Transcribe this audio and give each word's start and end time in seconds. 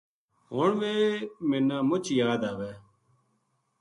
ہن 0.55 0.71
ویہ 0.79 1.05
منا 1.49 1.77
مچ 1.89 2.05
یاد 2.19 2.41
آوے 2.49 2.71